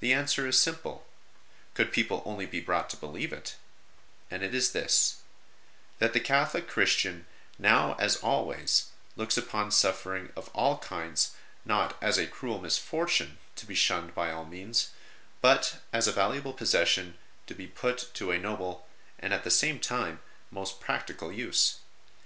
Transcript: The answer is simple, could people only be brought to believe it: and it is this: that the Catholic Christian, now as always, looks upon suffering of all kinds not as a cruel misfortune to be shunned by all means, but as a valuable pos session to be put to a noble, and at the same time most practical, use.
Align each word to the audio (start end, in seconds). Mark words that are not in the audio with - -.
The 0.00 0.12
answer 0.12 0.46
is 0.46 0.60
simple, 0.60 1.06
could 1.72 1.90
people 1.90 2.22
only 2.26 2.44
be 2.44 2.60
brought 2.60 2.90
to 2.90 2.96
believe 2.98 3.32
it: 3.32 3.56
and 4.30 4.42
it 4.42 4.54
is 4.54 4.72
this: 4.72 5.22
that 5.98 6.12
the 6.12 6.20
Catholic 6.20 6.68
Christian, 6.68 7.24
now 7.58 7.94
as 7.98 8.16
always, 8.16 8.88
looks 9.16 9.38
upon 9.38 9.70
suffering 9.70 10.30
of 10.36 10.50
all 10.52 10.76
kinds 10.80 11.30
not 11.64 11.96
as 12.02 12.18
a 12.18 12.26
cruel 12.26 12.60
misfortune 12.60 13.38
to 13.54 13.64
be 13.64 13.74
shunned 13.74 14.14
by 14.14 14.30
all 14.30 14.44
means, 14.44 14.90
but 15.40 15.78
as 15.90 16.06
a 16.06 16.12
valuable 16.12 16.52
pos 16.52 16.68
session 16.68 17.16
to 17.46 17.54
be 17.54 17.66
put 17.66 18.10
to 18.12 18.32
a 18.32 18.38
noble, 18.38 18.86
and 19.18 19.32
at 19.32 19.42
the 19.42 19.50
same 19.50 19.80
time 19.80 20.20
most 20.50 20.80
practical, 20.80 21.32
use. 21.32 21.78